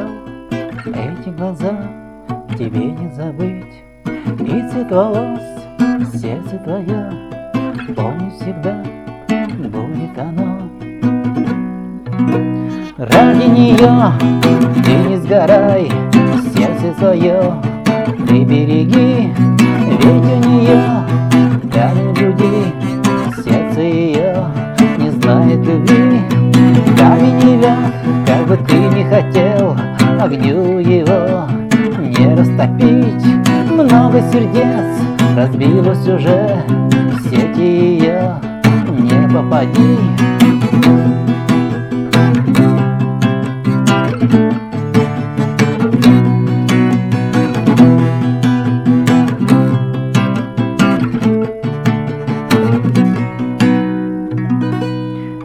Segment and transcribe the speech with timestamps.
[0.00, 0.08] встречал
[0.86, 1.72] Эти глаза
[2.56, 3.82] тебе не забыть.
[4.40, 5.40] И цвет волос,
[6.14, 7.10] сердце твое
[7.94, 8.82] Помни всегда,
[9.68, 10.58] будет оно.
[12.96, 14.12] Ради нее
[14.84, 15.90] ты не сгорай
[16.54, 17.54] Сердце свое
[18.28, 19.32] ты береги
[19.88, 21.04] Ведь у нее
[21.72, 22.14] камень
[30.30, 31.48] Огню его
[31.98, 33.26] не растопить.
[33.68, 35.00] Много сердец
[35.34, 38.40] разбилось уже В сети ее
[38.96, 39.98] не попади.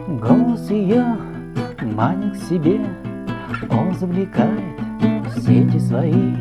[0.06, 1.16] Голос ее
[1.82, 2.86] манит к себе,
[3.68, 4.75] Он завлекает
[5.36, 6.34] в сети свои.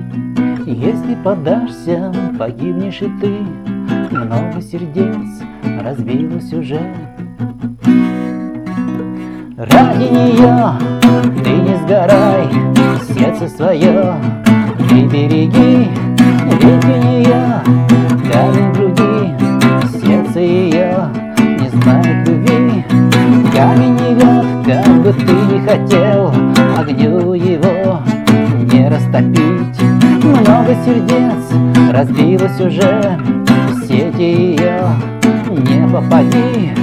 [0.66, 5.44] Если подашься, погибнешь и ты, Много сердец
[5.82, 6.80] разбилось уже.
[9.58, 10.74] Ради нее
[11.44, 12.48] ты не сгорай,
[13.08, 14.16] сердце свое
[14.90, 15.90] ты береги,
[16.46, 17.62] ведь у нее
[18.32, 22.86] камень в груди, сердце ее не знает любви.
[23.54, 24.06] Камень не
[24.66, 26.05] как бы ты не хотел
[29.16, 29.82] утопить.
[30.24, 34.90] Много сердец разбилось уже В сети ее
[35.50, 36.74] не попади